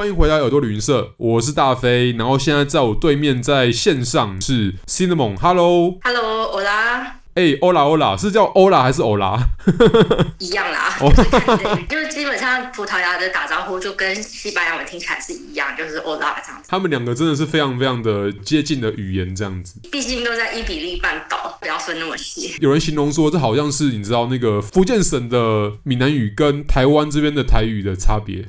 [0.00, 6.39] 欢迎回来耳朵旅行社，我是大飞，然后现在在我对面在线上是 Cinnamon，Hello，Hello，
[7.34, 9.38] 哎，欧拉欧拉，是叫欧拉还是欧拉？
[10.38, 10.92] 一样啦，
[11.88, 16.68] 就是基本上葡萄牙的打招呼就跟西班牙文听起来是一样，就是欧拉这样子。
[16.68, 19.74] 他们两个真的是非常非常的接近的语言，这样子。
[19.92, 22.56] 毕竟都在伊比利半岛，不要分那么细。
[22.60, 28.44] 有人形容说，这好像是你知道那个福建省的闽南语跟台湾这边的台语的差别。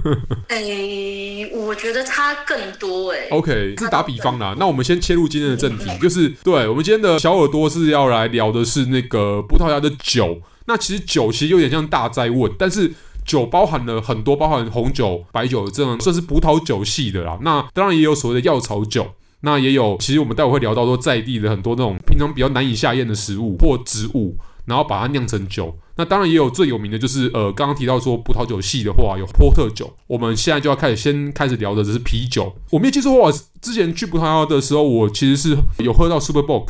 [0.48, 3.28] 哎，我觉得差更多哎。
[3.30, 4.56] OK，是打比方啦。
[4.58, 8.22] 那我们先切入今天的正题，就是对我们今天的小耳朵是要来。
[8.32, 12.92] 聊的是那个葡萄牙的酒，那其实酒其实有点像大哉问，但是
[13.24, 17.38] 酒包含了很多，包含红酒、白酒这种算是葡萄酒系的啦。
[17.42, 25.76] 那当然也有所谓的药草酒，那也有其实我们待会会聊到说在地的很多那种平常比较难以下咽的食物或植物，然后把它酿成酒。
[25.94, 29.92] 那当然也有最有名的就是呃刚刚提到说葡萄酒系的话有波特酒。
[30.06, 32.52] 我们现在就要开始先开始聊的只是啤酒。
[32.70, 36.68] 我没记错的话，之前去葡萄牙的时候，我其实是有喝到 Super Bock。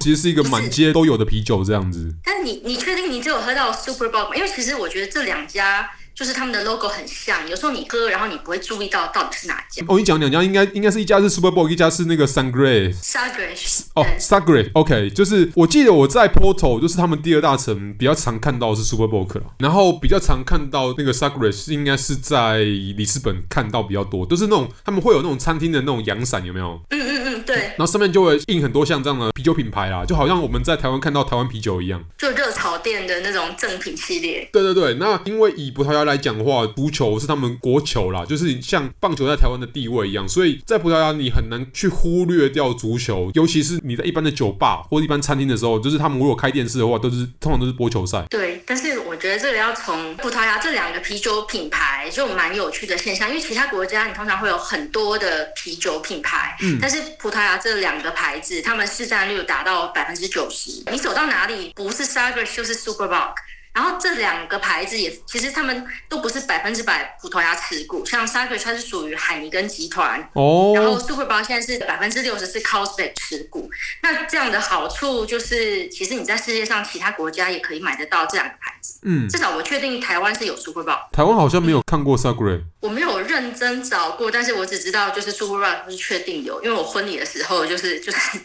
[0.00, 2.14] 其实是一个满街都有的啤酒这样子。
[2.24, 4.36] 但你你确定你只有喝到 Super Bowl 吗？
[4.36, 9.84] 因为其实我觉得这两家就是他们的 logo 很像，有时候你喝，然后你不会注意到到底是哪家。
[9.86, 12.92] 哦，你讲两家应该应该是一家是 Super Bowl，一家是那个 Sangre。
[13.00, 13.82] Sagres。
[13.94, 14.70] 哦，Sagre。
[14.74, 26.80] OK，就是我记得我在 Porto，就是他们第二大城比较常看到的是 Super Bock 然后比较常看到那个 Sagres 应该是在里斯本看到比较多，都、就是那种他们会有那种餐厅的那种阳伞，有没有？
[26.90, 27.56] 嗯嗯嗯，对。
[27.56, 34.48] 然后上面就会印很多像这样的啤酒品牌啦，就好像我们在台湾看到台湾啤酒一样，就热炒店的那种正品系列。
[34.52, 48.26] 对对对，那因为以葡萄牙来讲的话，足球是他们国球啦，就是像棒球在台湾的地位一样，所以在葡萄牙你很难去忽略掉足球，尤其是你在一般的酒吧或者一般餐厅的时候，就是他们如果开电视的话，都是通常都是播球赛。
[48.28, 63.34] 对，但是我觉得这个要从葡萄牙这两个啤酒品牌就蛮有趣的现象，因为其他国家你通常会有很多的啤酒品牌，嗯，但是葡萄牙这两个牌子，他们市占率达到百分之九十，你走到哪里不是 Sagres 就是 Super Bock。
[63.74, 73.70] 然后这两个牌子也其实他们都不是百分之百葡萄牙持股，像 Sagres 它是属于海尼根集团，哦，然后 Super Bock 现在是百分之六十是 Carlsberg 持股。
[74.02, 78.54] 那这样的好处就是，其实你在世界上其他国家也可以买得到这两个。
[79.02, 80.98] 嗯，至少我确定台湾是有 Super Bowl。
[81.12, 82.62] 台湾好像没有看过 Sagres。
[82.80, 88.38] 我没有认真找过，但是我只知道就是 Super Bock 是确定有，因为我婚礼的时候就是就是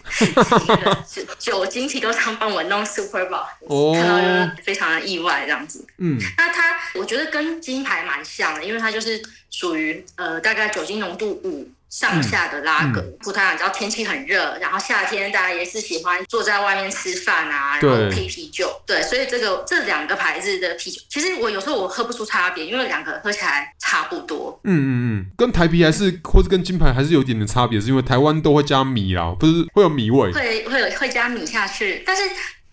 [1.08, 3.24] 酒酒精其实都常帮我弄 Super
[3.68, 5.24] 哦，看到就是非常的意外。
[5.24, 13.00] 外这样子，嗯，那它我觉得跟金牌蛮像的，因为它就是属于呃大概酒精浓度五上下的拉格。
[13.20, 24.60] 葡萄牙，只要天气很热，然后夏天大家也是喜欢坐在外面吃饭啊，然后配啤酒，对，所以这个这两个牌子的啤酒，其实我有时候我喝不出差别，因为两个喝起来差不多。
[24.64, 24.90] 嗯嗯
[25.20, 32.24] 嗯，跟台啤还是或是跟金牌还是有点点差别，是因为台湾都会加米啦，不是会有米味，会会有会加米下去，但是。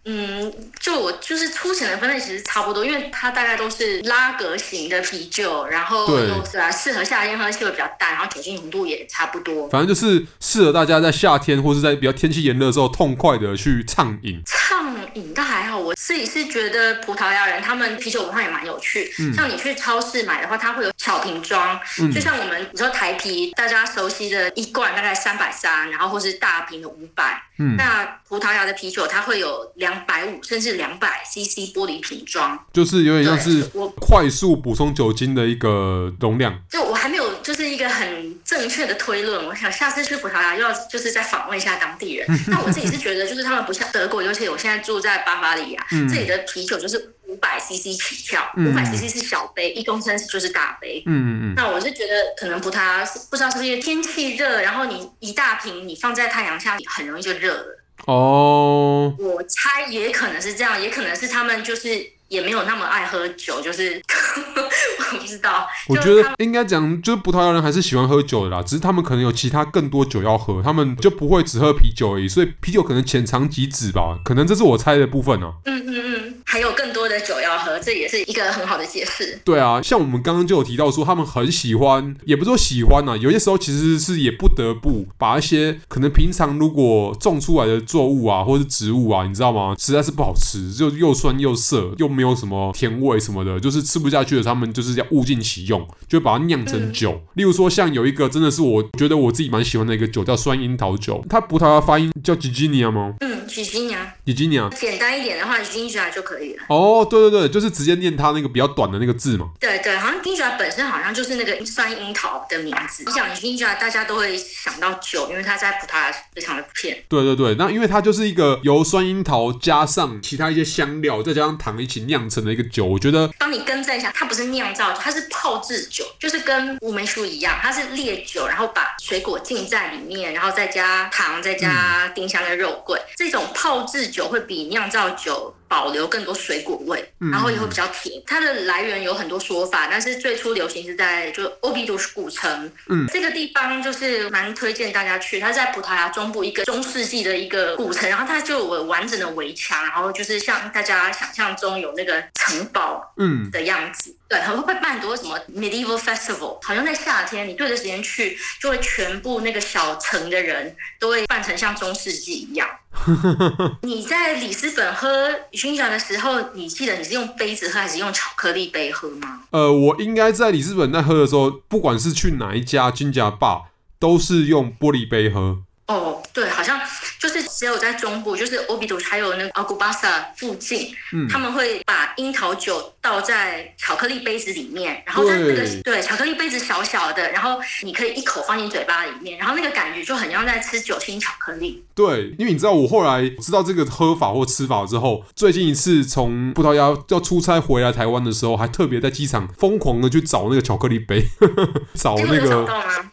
[0.05, 9.69] 嗯，就我就是粗浅的分类其实差不多，因为它大概都是拉格型的啤酒，然后都是啊适合夏天喝，气味比较淡，然后酒精浓度也差不多。
[9.69, 14.43] 反正就是适合大家在夏天或是在比较天气炎热的时候，痛快的去畅饮。
[14.47, 19.13] 畅饮倒还好，我自己是觉得葡萄牙人他们啤酒文化也蛮有趣。
[19.19, 27.43] 嗯，像你去超市买的话，它会有小瓶装，嗯，就像我们你说台啤，大家熟悉的一罐大概三百三，然后或是大瓶的五百。
[27.59, 29.91] 嗯，那葡萄牙的啤酒它会有两。
[30.07, 36.59] 百五甚至两百 CC 玻璃瓶装，就是有点像是我快速补充酒精的一个容量。
[36.71, 42.27] 就我还没有就是一个很正确的推论，我想下次去葡萄牙又要就是再访问一下当地人。
[42.49, 51.03] 那我自己是觉得，就是他们不像德国，尤其我现在住在巴伐利亚，嗯、这里的啤酒就是五百 CC 起跳，五百 CC 是小杯，一公升就是大杯。
[51.07, 51.55] 嗯嗯嗯。
[51.55, 57.80] 那我是觉得可能葡萄牙不知道是不是因为天气热，然后你一大瓶你放在太阳下很容易就热了。
[58.07, 62.13] 哦，oh, 我猜也可能是这样，也可能是他们就是。
[62.31, 64.01] 也没有那么爱喝酒，就是
[65.13, 65.67] 我不知道。
[65.89, 72.29] 我觉得应该讲，就是葡萄牙人还是喜欢喝酒的啦，只是他们可能有其他更多酒要喝，他们就不会只喝啤酒而已。
[72.29, 75.55] 所以啤酒可能浅尝即止吧，可能这是我猜的部分啊。
[75.65, 76.10] 嗯嗯嗯，
[76.51, 79.39] 还有更多的酒要喝，这也是一个很好的解释。
[79.45, 89.77] 对啊，像我们刚刚就有提到说，他们很喜欢，也不是说喜欢啊，有些时候其实是也不得不把一些可能平常如果种出来的作物啊，或者是植物啊，你知道吗？
[89.79, 97.13] 实在是不好吃，就又酸又涩，又没有什么甜味什么的，就是吃不下去的，他们就是要物尽其用，就把它酿成酒。
[97.13, 101.25] 嗯、例如说，像有一个真的是我觉得我自己蛮喜欢的一个酒，叫酸樱桃酒。
[101.31, 103.15] 它葡萄牙发音叫 Girginia 吗？
[103.21, 103.30] 嗯。
[103.51, 106.63] 吉吉尼亚，吉吉尼亚，简单一点的话，吉吉尼亚就可以了。
[106.69, 109.51] 哦，对对对，就是直接念它那个比较短的那个字嘛。
[109.59, 113.05] 对对，好像吉吉尼亚本身好像就是那个酸樱桃的名字。
[113.07, 117.03] 你想吉吉尼亚，大家都会想到酒，因为它在葡萄牙非常的普遍。
[117.09, 122.85] 对对对，那因为它就是一个由酸樱桃加上其他一些香料，再加上糖一起酿成的一个酒。
[122.85, 132.99] 我觉得当你更正一下，它不是酿造酒，它是泡制酒，就是跟乌梅树一样，它是烈酒，然后把水果浸在里面，然后再加糖，再加丁香跟肉桂。
[132.99, 138.21] 嗯、这种泡制酒会比酿造酒保留更多水果味，然后也会比较甜。
[138.27, 145.39] 它的来源有很多说法，但是最初流行是在就欧比都斯古城，嗯，这个地方就是蛮推荐大家去。
[145.39, 154.11] 它在葡萄牙中部一个中世纪的一个古城，然后它就有完整的围墙，然后就是像大家想象中有那个城堡，嗯的样子。
[154.11, 162.69] 嗯、对，还会办很多什么 medieval festival，好像在夏天你对着时间去，就会全部那个小城的人都会扮成像中世纪一样。
[163.83, 165.09] 你在里斯本喝
[165.53, 169.41] 熏香的时候，你记得你是用杯子喝还是用巧克力杯喝吗？
[169.51, 175.63] 呃，我应该在里斯本在喝的时候，不管是去哪一家金甲吧，都是用玻璃杯喝。
[175.87, 176.79] 哦，对，好像。
[177.21, 191.85] 就是只有在中部，就是欧比都还有那个阿古巴萨附近，嗯，他们会把樱桃酒倒在巧克力杯子里面，然后在那个对，对巧克力杯子小小的，然后你可以一口放进嘴巴里面，然后那个感觉就很像在吃酒心巧克力。
[191.95, 201.23] 对，因为你知道我后来知道这个喝法或吃法之后，最近一次从葡萄牙要出差回来台湾的时候，还特别在机场疯狂的去找那个巧克力杯，
[201.93, 202.67] 找那个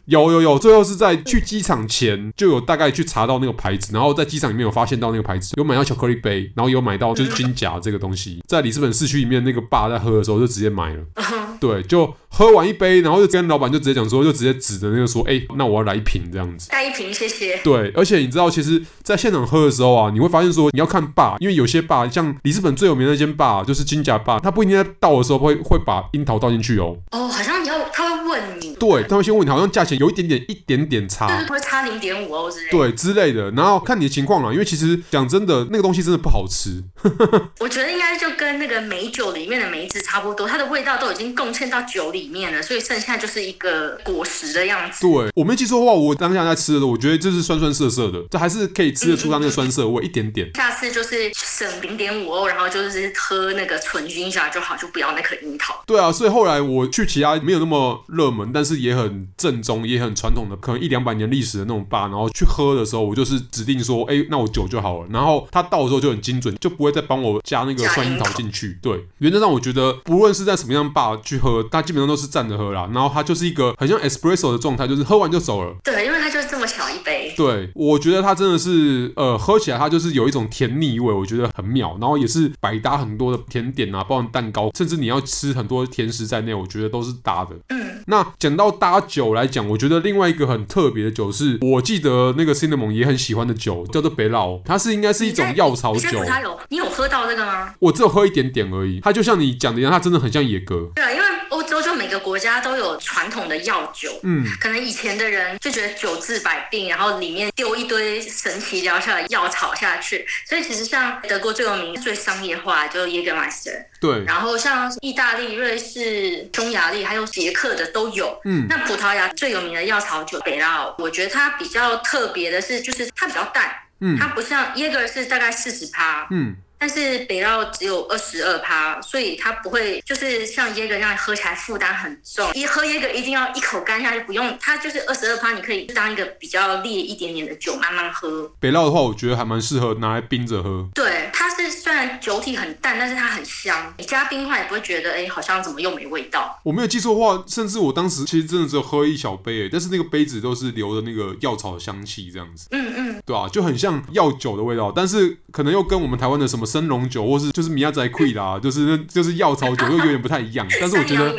[0.06, 3.97] 有有有，最后是在去机场前就有大概去查到那个牌子。
[3.98, 11.04] 然后在机场里面有发现到那个牌子，有买到巧克力杯，然后有买到就是金甲这个东西，在里斯本市区里面那个爸在喝的时候就直接买了，
[11.60, 17.58] 对，就喝完一杯，然后就跟老板就直接讲说，就直接指着那个说，哎，那我要来一瓶这样子，带一瓶谢谢。
[17.64, 26.96] 对，而且你知道，其实在现场喝的时候啊，你会发现说，你要看爸，因为有些爸，像里斯本最有名的那间爸，就是金甲爸，他不一定在倒的时候会会把樱桃倒进去哦。
[27.12, 33.78] 哦，好像你要他会问你，对，他会先问你，好像价钱有一点点一点点差，就是会差零点五欧之类，对之类的，然后。
[33.88, 36.84] 看你的情况了，因为其实讲真的，那个东西真的不好吃。
[37.60, 45.08] 我觉得应该就跟那个美酒里面的梅子差不多，它的味道都已经贡献到酒里面了，所以剩下就是一个果实的样子。
[45.08, 50.50] 对，我没记错的话，我当下在吃的时候，我觉得这是酸酸涩涩的，这还是可以吃得出它那个酸涩味、嗯、一点点。
[50.56, 55.82] 下次就是省零点五欧，然后就是喝那个纯金沙就好，就不要那颗樱桃。
[55.86, 64.48] 对啊，所以后来我去其他没有那么热门，但是也很正宗、也很传统的，可能一两百年历史的那种吧，然后去喝的时候，我就是指定说，哎，那我。
[64.48, 68.80] 酒就好了，然后他到的时候就很精准，就不会再帮我加那个酸樱桃进去。
[68.82, 72.90] 对，原则上我觉得不论是在什么样吧去喝，他基本上都是站着喝啦。
[72.94, 75.76] 然后它就是一个很像 espresso 的状态，就是喝完就走了。
[75.84, 77.34] 对，因为它就是这么小一杯。
[77.36, 81.98] 对，我觉得它真的是呃，喝起来它就是有一种甜腻味，我觉得很妙。
[82.00, 87.56] 然后也是百搭很多的甜点啊，包含蛋糕，甚至你要吃很多甜食在内，我觉得都是搭的。
[87.70, 96.24] 嗯，那讲到搭酒来讲，我觉得另外一个很特别的酒是，我记得那个 Cinnamon 也很喜欢的酒，叫做北老，它是应该是一种药草酒。
[96.26, 97.74] 他有，你有喝到这个吗？
[97.80, 99.00] 我只有喝一点点而已。
[99.02, 100.90] 它就像你讲的一样，它真的很像野格。
[100.96, 101.24] 对啊，因为。
[101.50, 101.67] 欧洲就
[101.98, 126.56] 每个国家都有传统的药酒，嗯，可能以前的人就觉得酒治百病，然后里面丢一堆神奇疗效的药草下去，所以其实像德国最有名、最商业化就是 Jägermeister，对，然后像意大利、瑞士、匈牙利还有捷克的都有，嗯，那葡萄牙最有名的药草酒北拉，我觉得它比较特别的是，就是它比较淡，嗯，它不像 Jäger 是大概四十趴，嗯。
[126.78, 132.52] 但是北澳只有二十二趴，所以它不会就是像椰格那样喝起来负担很重。
[132.54, 138.52] 一喝椰格一定要一口干下去，不用，它就是二十二趴，你可以当一个比较烈一点点的酒慢慢喝。
[138.60, 140.88] 北澳的话，我觉得还蛮适合拿来冰着喝。
[140.94, 143.94] 对，它是虽然酒体很淡，但是它很香。
[143.98, 146.60] 你加冰块也不会觉得哎，好像怎么又没味道。
[146.64, 152.68] 我没有记错的话，甚至我当时其实真的只有喝一小杯，哎，但是那个杯子都是留的那个药草的香气这样子。
[152.72, 161.34] 嗯嗯，对啊，就很像药酒的味道，但是可能又跟我们台湾的什么生龙酒或是就是米亚仔溃啦， 就是就是药草酒又有点不太一样，但是我觉得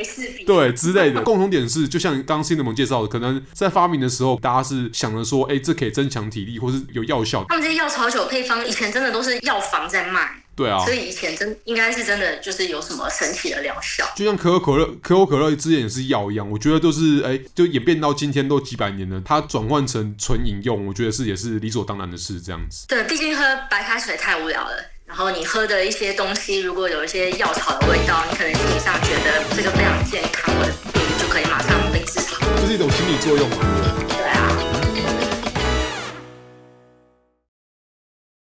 [0.47, 7.45] 对之类的共同点是，就像刚刚 Cinnamon 介绍的，可能在发明的时候，大家是想着说，哎、欸，这可以增强体力，或是有药效。
[7.49, 14.05] 他们这些药草酒配方以前真的都是药房在卖，对啊，所以以前真应该是真的就是有什么神奇的疗效。
[14.17, 22.87] 就像可口可乐，可口可乐之前也是药一样，我觉得都是哎、欸，就演变到今天都几百年了，它转换成纯饮用，我觉得是也是理所当然的事，这样子。
[22.89, 24.73] 对，毕竟喝白开水太无聊了。
[25.09, 32.47] 然后你喝的一些东西，如果有一些药草的味道，你可能心理上觉得这个非常健康，我的病就可以马上被治好。
[32.61, 33.57] 这是一种心理作用嘛？
[34.07, 34.68] 对啊。